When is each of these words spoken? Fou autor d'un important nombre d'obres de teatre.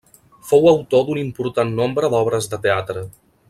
Fou 0.51 0.63
autor 0.71 1.03
d'un 1.09 1.19
important 1.25 1.75
nombre 1.83 2.13
d'obres 2.15 2.51
de 2.55 2.61
teatre. 2.67 3.09